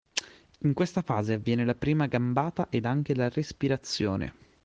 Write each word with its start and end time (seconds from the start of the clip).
In 0.61 0.73
questa 0.73 1.03
fase 1.03 1.33
avviene 1.33 1.63
la 1.63 1.75
prima 1.75 2.07
gambata 2.07 2.69
ed 2.71 2.85
anche 2.85 3.13
la 3.13 3.29
respirazione. 3.29 4.33